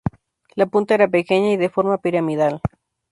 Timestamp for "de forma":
1.57-1.99